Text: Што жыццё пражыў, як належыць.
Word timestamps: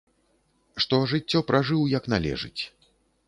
Што 0.85 0.99
жыццё 1.11 1.39
пражыў, 1.51 1.81
як 1.99 2.09
належыць. 2.17 2.57